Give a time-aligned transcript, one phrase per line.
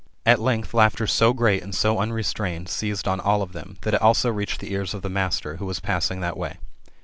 [0.25, 4.01] At length laughter so great and so unrestrained seized on all of them, that it
[4.01, 6.57] also reached the ears of the master, who was passing that way.